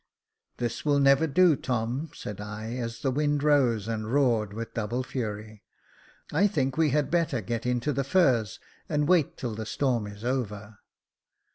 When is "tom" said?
1.55-2.09